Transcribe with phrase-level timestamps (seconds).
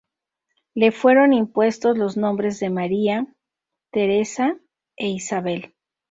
[0.73, 3.27] Le fueron impuestos los nombres de María,
[3.91, 4.59] Teresa
[4.97, 5.75] e Isabel.